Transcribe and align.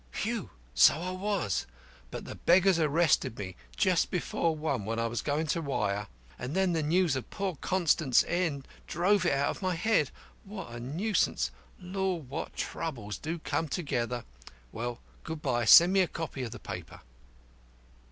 "Whew! 0.23 0.49
so 0.73 0.95
I 0.95 1.11
was. 1.11 1.67
But 2.09 2.25
the 2.25 2.33
beggars 2.33 2.79
arrested 2.79 3.37
me 3.37 3.55
just 3.77 4.09
before 4.09 4.55
one, 4.55 4.83
when 4.83 4.97
I 4.97 5.05
was 5.05 5.21
going 5.21 5.45
to 5.53 5.61
wire, 5.61 6.07
and 6.39 6.55
then 6.55 6.71
the 6.73 6.81
news 6.81 7.15
of 7.15 7.29
poor 7.29 7.55
Constant's 7.57 8.23
end 8.27 8.67
drove 8.87 9.27
it 9.27 9.33
out 9.33 9.49
of 9.55 9.61
my 9.61 9.75
head. 9.75 10.09
What 10.43 10.71
a 10.71 10.79
nuisance! 10.79 11.51
Lord, 11.79 12.25
how 12.31 12.47
troubles 12.55 13.19
do 13.19 13.37
come 13.37 13.67
together! 13.67 14.25
Well, 14.71 15.01
good 15.23 15.43
by, 15.43 15.65
send 15.65 15.93
me 15.93 15.99
a 16.01 16.07
copy 16.07 16.41
of 16.41 16.49
the 16.51 16.57
paper." 16.59 17.01